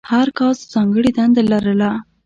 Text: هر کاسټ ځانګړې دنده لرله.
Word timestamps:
هر 0.11 0.27
کاسټ 0.37 0.65
ځانګړې 0.73 1.11
دنده 1.17 1.41
لرله. 1.51 1.91